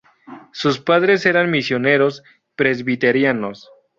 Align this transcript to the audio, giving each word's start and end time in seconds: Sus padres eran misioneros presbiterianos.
Sus 0.51 0.79
padres 0.79 1.27
eran 1.27 1.51
misioneros 1.51 2.23
presbiterianos. 2.55 3.69